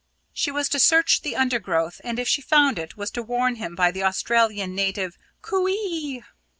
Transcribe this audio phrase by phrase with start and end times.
[0.33, 3.75] She was to search the undergrowth, and if she found it, was to warn him
[3.75, 6.23] by the Australian native "Coo ee!"